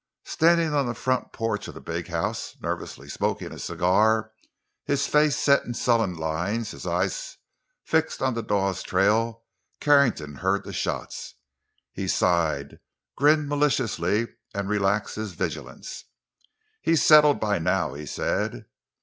[0.25, 4.31] Standing on the front porch of the big house, nervously smoking a cigar,
[4.83, 7.37] his face set in sullen lines, his eyes
[7.83, 9.43] fixed on the Dawes trail,
[9.79, 11.35] Carrington heard the shots.
[11.93, 12.79] He sighed,
[13.15, 14.25] grinned maliciously,
[14.55, 16.05] and relaxed his vigilance.
[16.81, 18.65] "He's settled by now," he said.